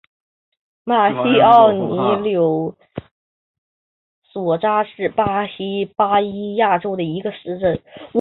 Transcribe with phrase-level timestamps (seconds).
[0.83, 2.75] 马西奥尼柳
[4.23, 7.79] 索扎是巴西巴伊亚州的一个市镇。